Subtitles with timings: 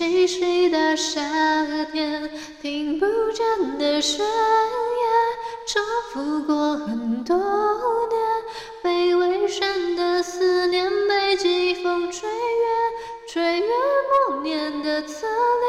[0.00, 1.20] 和气息的夏
[1.92, 2.30] 天，
[2.62, 4.26] 听不见的宣言，
[5.66, 8.18] 重复过很多年，
[8.82, 12.38] 被危险的思念被季风吹远，
[13.28, 13.68] 吹远
[14.26, 15.68] 默念的侧脸，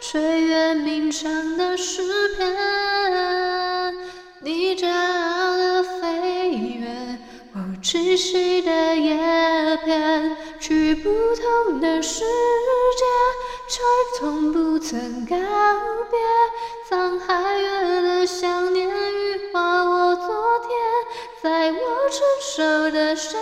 [0.00, 2.00] 吹远鸣唱的诗
[2.36, 3.92] 篇，
[4.38, 7.18] 你骄傲的飞跃，
[7.54, 10.36] 我窒息的叶片。
[10.62, 13.04] 去不同的世界，
[13.72, 13.80] 却
[14.18, 15.34] 从不曾告
[16.10, 16.18] 别。
[16.90, 20.26] 沧海月的想念，羽化我昨
[20.58, 20.70] 天，
[21.42, 21.78] 在我
[22.10, 23.38] 成熟的笑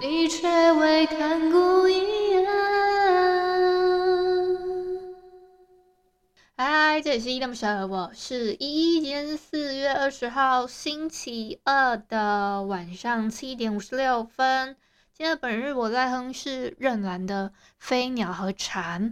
[0.00, 2.44] 脸，你却未看过一眼。
[6.56, 9.00] 嗨，这里是依依恋不舍，我是依依。
[9.00, 14.76] 今天是四月二十号星期二的晚上七点五十六分。
[15.16, 17.48] 今天本日我在哼是任岚的
[17.78, 19.10] 《飞鸟和蝉》。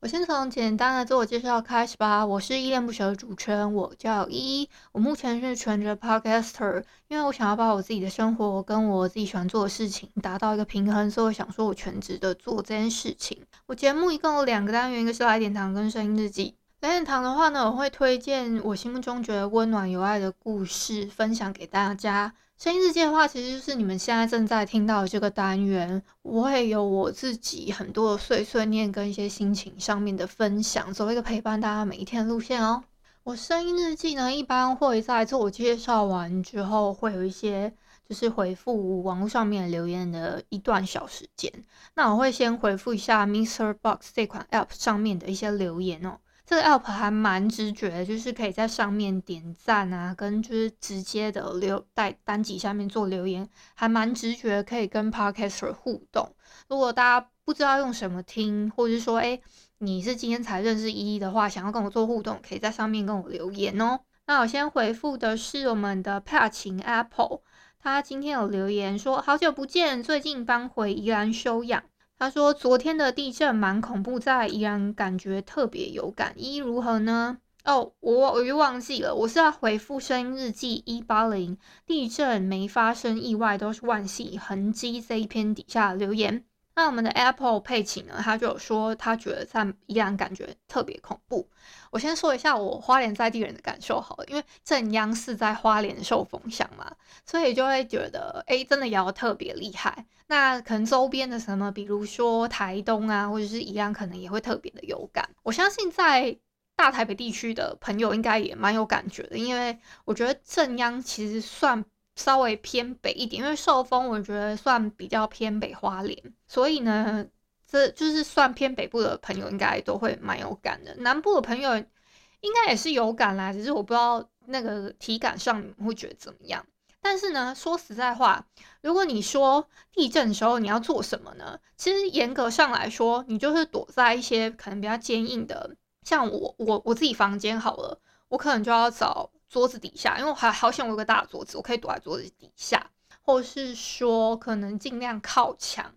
[0.00, 2.26] 我先从简单的自我介绍开始吧。
[2.26, 4.68] 我是依恋不舍的主持人，我叫依依。
[4.90, 13.40] 我目前是全职 Podcaster，因为我想要把我自己的生活跟我自己喜欢做的事情达到一个平衡，所以我想说我全职的做这件事情。
[13.66, 16.56] 我节目一共有两个单元，一个是来点糖跟声音日记。
[16.80, 22.34] 来点糖的话呢，我会推荐我心目中觉得温暖有爱的故事，分享给大家。
[22.60, 32.82] 声音日记的话，其实就是你们现在正在听到的这个单元，我会有我自己很多的碎碎念跟一些心情上面的分享，走一个陪伴大家每一天的路线哦。
[33.22, 37.72] 我声音日记呢，一般会在自我介绍完之后，会有一些
[38.08, 41.52] 就是回复网络上面留言的一段小时间。
[41.94, 43.72] 那我会先回复一下 Mr.
[43.74, 46.18] Box 这款 App 上面的一些留言哦。
[46.48, 56.34] 这个 app 还蛮直觉，就是可以在上面点赞啊，跟就是直接的留在单集下面做留言，还蛮直觉，可以跟 podcaster 互动。
[56.66, 59.38] 如果大家不知道用什么听，或者是说，哎，
[59.76, 64.00] 你是今天才认识依依的话，想要跟我做互动，可以在上面跟我留言哦。
[64.26, 67.42] 那我先回复的是我们的帕晴 Apple，
[67.78, 71.82] 他今天有留言说，好久不见，最近搬回宜兰休养。
[72.18, 76.34] 他说：“昨天的地震蛮恐怖，在宜兰感觉特别有感。
[76.36, 77.38] 一如何呢？
[77.64, 86.44] 哦，我我又忘记了，我是要回复声音日记一八零，地震没发生意外，都是万幸痕迹这一篇底下留言。
[86.74, 88.14] 那我们的 Apple 佩奇呢？
[88.22, 91.48] 他就有说他觉得在宜兰感觉特别恐怖。
[91.90, 96.87] 我先说一下我花莲在地人的感受好了，因为正央是在花莲受风向嘛，
[97.24, 105.28] 所以就会觉得哎，真的摇特别厉害。”那可能周边的什么，比如说台东啊，或者是宜兰，可能也会特别的有感。
[105.42, 106.38] 我相信在
[106.76, 117.26] 大台北地区的朋友应该也蛮有感觉的，因为我觉得正央其实算稍微偏北一点，因为受风我觉得算比较偏北花莲，所以呢，
[117.66, 120.94] 这就是算偏北部的朋友应该都会蛮有感的。
[120.96, 126.64] 南部的朋友应该也是有感啦，只是我不知道那个体感上会觉得怎么样。
[127.10, 128.44] 但是呢，说实在话，
[128.82, 131.58] 如果你说地震的时候你要做什么呢？
[131.74, 137.98] 其实严格上来说，你就是躲在一些可能比较坚硬的，像我我我自己房间好了，
[138.28, 142.90] 我可能就要找桌子底下，因为我还好险我有个大桌子，我可以躲在桌子底下，
[143.22, 145.94] 或是说可能尽量靠墙，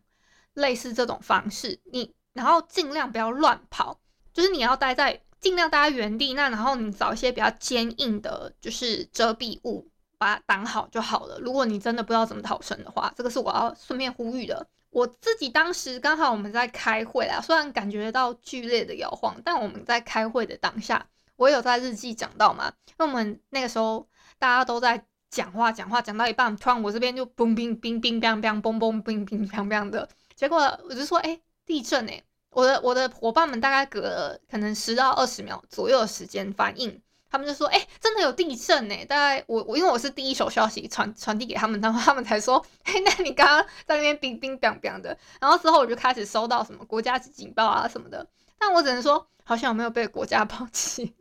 [0.54, 1.78] 类似这种方式。
[1.92, 4.00] 你然后尽量不要乱跑，
[4.34, 9.91] 就是你要待在尽量待在原地，那然后你找一些比较坚硬的，就是遮蔽物。
[10.22, 11.40] 把它挡好就好了。
[11.40, 14.68] 如果你真的不知道怎么逃生的话，这个是我要顺便呼吁的。
[14.92, 21.04] 我自己当时刚好我们在开会啦，虽然感觉到剧烈的摇晃，但我们在开会的当下，
[21.38, 22.72] 我有在日记讲到嘛。
[22.90, 24.08] 因为我们那个时候
[24.38, 37.02] 大家都在讲话，讲话讲到一半，突然我这边就嘣冰冰冰冰嘣嘣嘣冰冰冰的，结果我就说，哎、地震哎、我的我的伙伴们大概隔了可能十到二十秒左右的时间反应。
[37.32, 39.06] 他们就说：“哎、真的有地震呢！
[39.06, 45.18] 大概我我因为我是第一手消息传传递给他们，然后他们才说：哎、那你刚刚在那边冰冰冰冰的。
[45.40, 48.28] 然后之后我就开始收到什么国家级警报啊什么的。
[48.60, 51.16] 但我只能说，好像我没有被国家抛弃。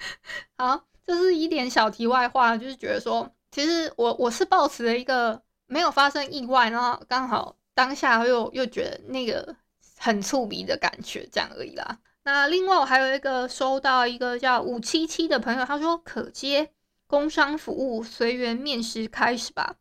[0.58, 9.56] 好，这是一点小题外话，就是觉得说，其实我我是抱持了一个没有发生意外，然后刚好当下又又觉得那个
[9.98, 11.98] 很触鼻的感觉，这样而已啦。
[12.24, 16.70] 那另外我还有一个收到一个叫五七七的朋友，他说可接
[17.06, 19.76] 工商服务，随缘面试开始吧。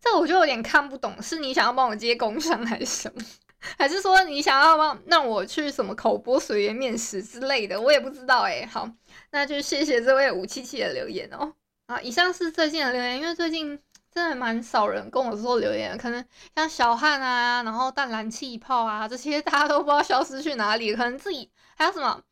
[0.00, 3.22] 这我就有点看不懂，是你想要帮我接工商还是什么？
[3.78, 7.80] 还是说你想要帮让我去什么口播随缘面试之类的？
[7.80, 8.66] 我也不知道哎。
[8.66, 8.90] 好，
[9.30, 11.52] 那就谢谢这位五七七的留言哦。
[11.86, 13.78] 啊，以上是最近的留言，因为最近
[14.12, 16.22] 真的蛮少人跟我说留言，可能
[16.54, 21.50] 像小汉啊，然后淡蓝气泡啊这些， 大家都不知道消失去哪里，可能自己。
[21.76, 22.22] 还有什么？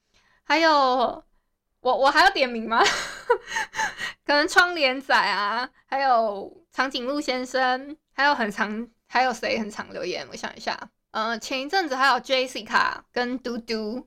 [0.44, 1.25] 还有
[1.81, 2.82] 我我还要点名吗？
[4.27, 10.29] 可能窗帘仔啊，还有长颈鹿先生，还有很长，还有谁很长留言？
[10.31, 10.79] 我想一下，
[11.12, 14.06] 呃，前一阵子还有 Jessica 跟嘟嘟，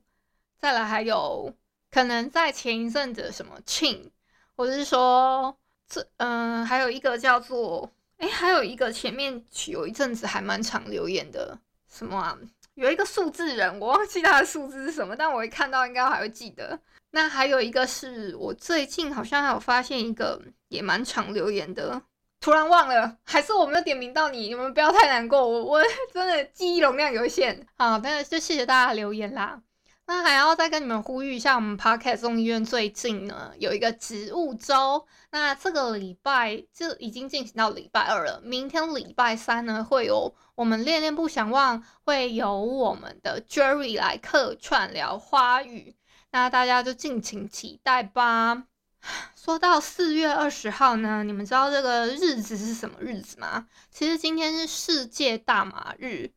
[0.60, 1.52] 再来还有
[1.90, 4.12] 可能在前一阵子什么 Chin，
[4.56, 5.58] 或者是说
[5.94, 7.88] 这嗯、还有一个叫做
[8.18, 11.56] 哎，还有一个前面有一阵子还蛮长留言的
[11.88, 12.38] 什么啊？
[12.75, 16.80] 有一个数字人，我忘记他的数字是什么，但我一看到应该还会记得。
[17.12, 22.01] 那还有一个是我最近好像还有发现一个也蛮常留言的，
[22.39, 27.68] 突然忘了，还是我没有点名到你，你们不要太难过，我我 真的记忆容量有限。
[27.78, 29.62] 好，那就谢谢大家留言啦。
[30.06, 45.96] 那还要再跟你们呼吁一下，我们 Podcast 众议院最近呢有一个植物周，那这个礼拜就已经进行到礼拜二了，明天礼拜三呢会有我们恋恋不想忘，会有我们的 Jerry 来客串聊花语，
[46.32, 48.66] 那大家就敬请期待吧。
[49.36, 53.68] 说到四月二十号呢，你们知道这个日子是什么日子吗？
[53.90, 56.32] 其实今天是世界大麻日。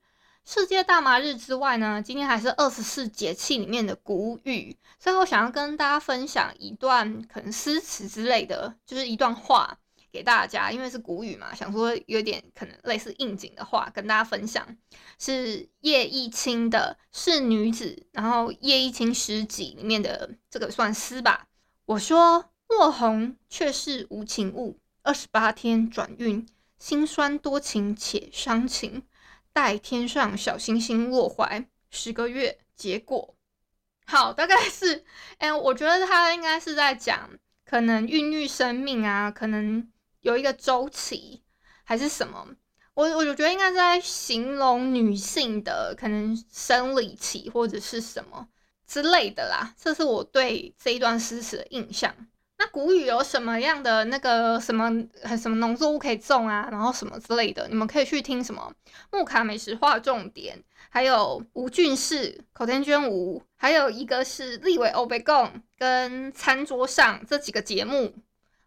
[0.49, 9.77] 世界大麻日之外呢，今天还是二十四节气里面的谷雨，所以我想要跟大家分享一段可能诗词之类的，就是一段话
[10.13, 14.65] 给大家，因为是谷雨嘛，想说有点可能类似应景的话跟大家分享，
[15.19, 21.49] 是叶一清的《是女子》，然后叶一清诗集里面的这个算诗吧。
[21.87, 26.47] 我说落红却是无情物，二十八天转运，
[26.79, 29.03] 辛酸多情且伤情。
[29.57, 33.35] 待天上小星星落怀，十个月结果。
[34.05, 35.03] 好，大概是，
[35.39, 37.31] 哎、我觉得他应该是在讲，
[37.65, 41.43] 可能孕育生命啊，可能有一个周期，
[41.85, 42.47] 还是什么。
[42.93, 48.47] 我我就觉得应该是在形容女性的可能生理期或者是什么
[48.87, 49.75] 之类的啦。
[49.79, 52.15] 这是我对这一段诗词的印象。
[52.59, 54.91] 那谷雨有什么样的那个什么
[55.37, 56.69] 什么农作物可以种啊？
[56.71, 58.73] 然后什么之类的，你们可以去听什么
[59.13, 60.59] 木卡美食画重点，
[60.89, 68.15] 还有吴俊士口天娟吴，还有一个是立委欧贝贡跟餐桌上这几个节目，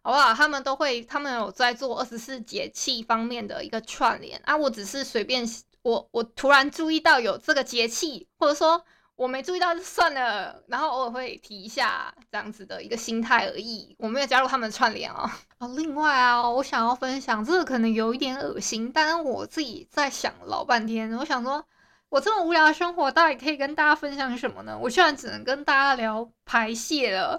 [0.02, 0.32] 好不好？
[0.32, 4.56] 他们都会，他们有在做二十四节气方面的一个串联啊。
[4.56, 5.44] 我只是随便，
[5.82, 8.84] 我我突然注意到有这个节气，或者说。
[9.20, 15.30] 我没注意到就算了，然后偶尔会提一下这样子的一个心态而已，我没有加入他们的串联哦。
[15.58, 21.62] 啊，另外啊，我想要分享这个可能有一点恶心，但是我自己在想老半天，我想说，
[22.08, 24.78] 我这么无聊的生活到底可以跟大家分享什么呢？
[24.80, 27.38] 我居然只能跟大家聊排泄了。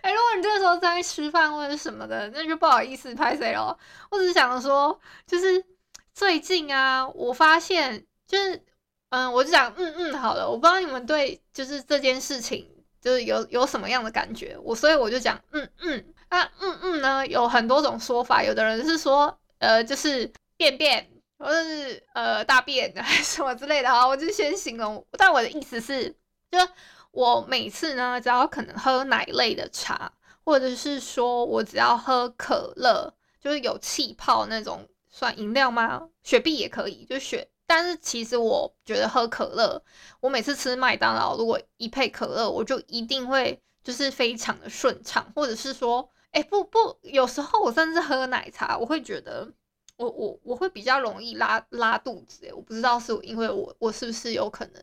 [0.00, 3.78] 哎、欸，如果你这个时候在吃饭或者什么的，那就不好意思拍谁了。
[4.10, 5.62] 我只是想说，就是
[6.14, 8.64] 最近啊，我发现就是。
[9.16, 12.68] 嗯，我就讲，嗯嗯，好了，我不知道你们对就是这件事情
[13.00, 21.08] 就是有有什么样的感觉，我所以我就讲，嗯嗯，那嗯嗯呢有很多种说法，有的人是说，呃，就是便便，
[21.38, 26.14] 或者是呃大便还是 什么之类的哈，我就先形容，但我的意思是，
[26.50, 26.58] 就
[27.10, 30.12] 我每次呢，只要可能喝奶类的茶，
[30.44, 36.06] 或者是说我只要喝可乐，就是有气泡那种，算饮料吗？
[36.22, 37.48] 雪碧也可以，就雪。
[37.66, 39.82] 但是其实我觉得喝可乐，
[40.20, 49.52] 我每次吃麦当劳，如果一配可乐，我就一定会就是非常的顺畅，或者是说，哎、不不，有时候我甚至喝奶茶，我会觉得
[49.96, 54.82] 我我我会比较容易拉拉肚子，我不知道是因为我我是不是有可能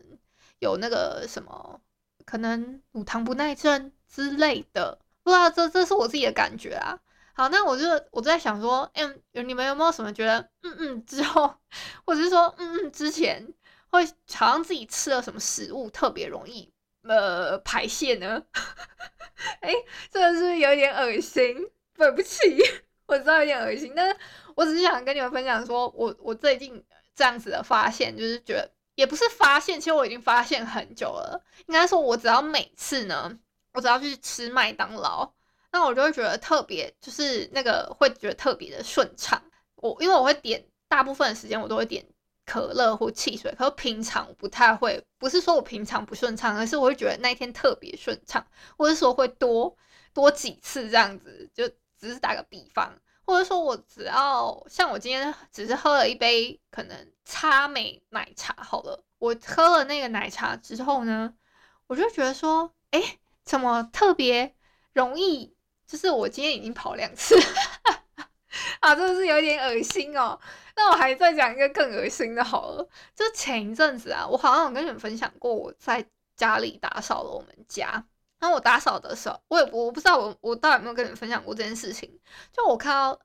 [0.60, 1.80] 有那个什么，
[2.26, 7.00] 可能乳糖不耐症之类的，不知道这这是我自己的感觉啊。
[7.36, 11.56] 好，那我就我在想说，哎、你们有没有什么觉得，嗯嗯之后，
[12.06, 13.44] 或者是说，嗯嗯之前，
[13.90, 16.72] 会好像自己吃了什么食物特别容易
[17.02, 18.44] 呃排泄呢？
[19.62, 21.56] 哎、欸，这个是不是有点恶心？
[21.96, 22.40] 对不起，
[23.08, 24.16] 我知道有点恶心，但是
[24.56, 26.84] 我只是想跟你们分享说，我我最近
[27.16, 31.44] 这样子的发现，就是觉得也不是发现，其实我已经发现很久了。
[31.66, 33.40] 应该说，我只要每次呢，
[33.74, 35.34] 我只要去吃麦当劳。
[35.74, 39.44] 那我就会觉得特别，就是那个会觉得特别的顺畅。
[39.76, 42.06] 我因为我会点大部分的时间我都会点
[42.46, 48.46] 可乐或汽水，可是平常不太会，不是说我平常不顺畅，而是我会觉得那一天特别顺畅，
[48.78, 49.76] 或者说会多
[50.14, 51.68] 多几次这样子，就
[52.00, 52.94] 只是打个比方，
[53.26, 61.34] 或者说我只要像我今天只是喝了一杯可能差美奶茶好了，我喝了那个奶茶之后呢，
[61.88, 64.56] 我就觉得说，哎，怎么特别
[64.94, 65.53] 容易？
[65.86, 67.36] 就是我今天已经跑两次。
[68.80, 70.40] 啊，真的是有点恶心哦。
[70.76, 72.88] 那我还再讲一个更恶心的好了。
[73.16, 78.06] 就前一阵子啊，我好像有跟你们分享过，我在家里打扫了我们家。
[78.40, 82.20] 然后我打扫的时候，我也我不知道我我到底有没有跟你们分享过这件事情。
[82.52, 83.18] 就我看到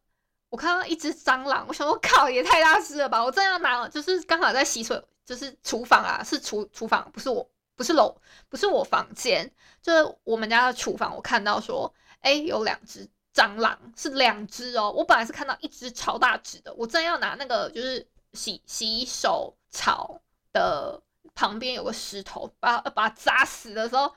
[0.49, 3.23] 我看到一只蟑螂，我想说靠，也太大只了吧！
[3.23, 8.17] 我正要拿了，就是刚好在洗水，就是厨房啊，是厨厨房，不是我，不是楼，
[8.49, 9.51] 不是我房间，
[9.83, 11.15] 就是我们家的厨房。
[11.15, 13.09] 我看到说，哎，有两只。
[13.35, 20.21] 蟑螂是两只哦，我本来是看到一只超大只的，我正要拿那个就是洗洗手槽
[20.53, 21.01] 的
[21.37, 24.09] 旁边有个石头，把把它砸死的时候，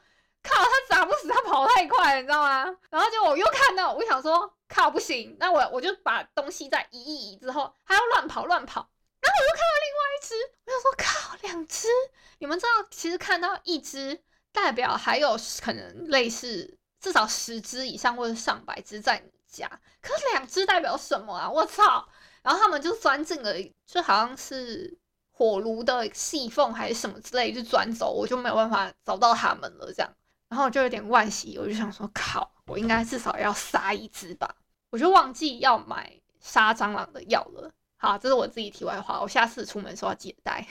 [0.41, 2.63] 靠，它砸不死，它跑太快，你知道吗？
[2.89, 8.89] 然后就我又看到，我想说靠不行，那我我就把东西再移一移之后，它要乱跑乱跑，
[9.19, 11.87] 然后我又看到另外一只，我想说靠，两只，
[12.39, 14.19] 你们知道其实看到一只
[14.51, 16.79] 代表还有可能类似。
[17.01, 19.67] 至少十只以上，或者上百只在你家，
[20.01, 21.49] 可是两只代表什么啊？
[21.49, 22.07] 我操！
[22.43, 23.53] 然后他们就钻进了，
[23.85, 24.97] 就好像是
[25.31, 29.91] 火炉的细缝还是什么之类，就钻走，我就没有办法找到他们了。
[29.91, 30.13] 这样，
[30.47, 34.55] 然后就有点惋惜，我就想说，靠，我应该至少要杀一只吧？
[34.91, 37.71] 我就忘记要买杀蟑螂的药了。
[38.01, 40.65] 好，这是我自己题外话，我下次出门的时候要记得带，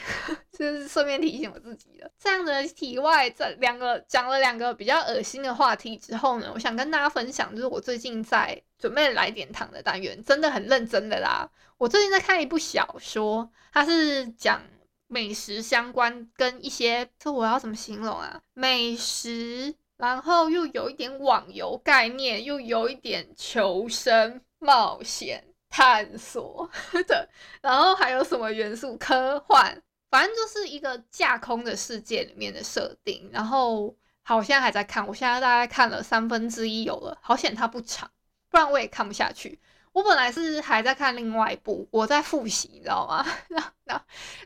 [0.51, 2.11] 这是顺便提醒我自己的。
[2.19, 11.49] 这样的题外，这两个讲了两个比较恶心的话题之后呢，我想跟大家分享，就是我最近在准备来点糖的单元，真的很认真的啦。
[11.79, 14.61] 我最近在看一部小说，它是讲
[15.07, 18.41] 美食相关，跟一些这我要怎么形容啊？
[18.55, 25.45] 美食，然后又有一点网游概念，又有一点求生冒险。
[25.71, 26.69] 探索
[27.07, 27.29] 的，
[27.63, 28.97] 然后还有什么元素？
[28.99, 33.31] 科幻，反正就是一个架空的世界里面的设定。
[33.33, 38.11] 然后，好，我现在还在看，我现在大概看了三分之一有了，好险它不长，
[38.51, 39.61] 不然我也看不下去。
[39.93, 43.27] 我本来是还在看另外一部，我在复习，你知道吗？
[43.49, 43.71] 然后，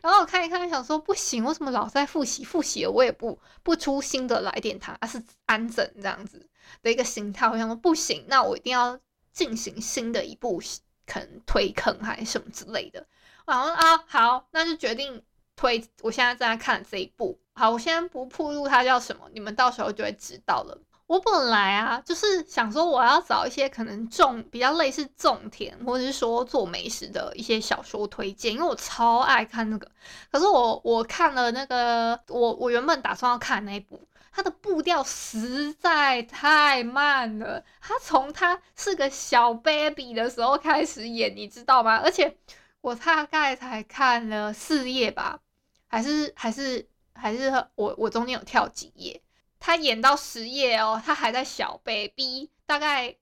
[0.01, 2.43] 然后我看一看，想说不行，为什么老在复习？
[2.43, 6.49] 复习了我也不不出新的来点它，而是安整这样子
[6.81, 7.47] 的一个心态。
[7.47, 8.99] 我想说不行，那我一定要
[9.31, 10.59] 进行新的一部。
[11.05, 13.05] 可能推坑还是什么之类的，
[13.45, 15.21] 然后啊好，那就决定
[15.55, 15.83] 推。
[16.01, 20.77] 我现在正在看这一部，好，我先不铺路，它叫什么，你们到时候就会知道了。
[21.07, 29.87] 我本来啊就是想说我要找一些可能种比较类似种田或者是说做美食的一些小说推荐，因为我超爱看那个。
[30.31, 34.01] 可是我我看了那个，我我原本打算要看那一部。
[34.35, 41.95] 他的步调实在太慢了，他从他是个小 baby 的时候开始演，你知道吗？
[42.03, 42.37] 而且
[42.81, 45.39] 我大概才看了四页吧，
[45.87, 49.21] 还是还是还是我我中间有跳几页，
[49.57, 53.15] 他演到十页哦，他还在小 baby，大概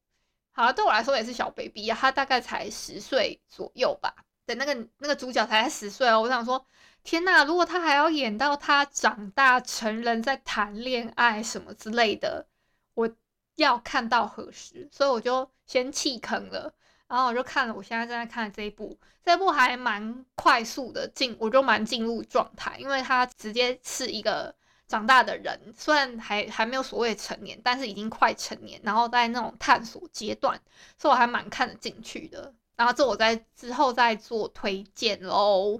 [0.52, 4.16] 好了，对我来说也是小 baby 啊，他大概才十岁左右吧，
[4.48, 6.66] 的那个那个主角才十岁哦，我想说。
[7.04, 12.48] 天呐，如果他还要演到他长大成人在谈恋爱什么之类的，
[12.94, 13.10] 我
[13.56, 14.88] 要看到何时？
[14.92, 16.74] 所以我就先弃坑了。
[17.08, 24.56] 然后我就看了，我现在正在看的这一部，这部还蛮快速的进，我就蛮进入状态，因为他直接是一个
[24.88, 30.60] 长大的人，虽然还还没有所谓成年，但是已经快成年，然后在那种探索阶段，
[30.98, 32.52] 所以我还蛮看得进去的。
[32.76, 35.80] 然后这我在之后再做推荐喽。